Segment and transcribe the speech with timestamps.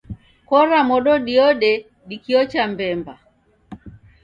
[0.47, 1.71] Kora modo diode
[2.07, 3.13] dikiocha mbemba